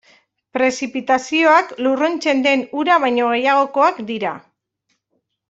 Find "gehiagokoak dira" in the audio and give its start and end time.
3.35-4.35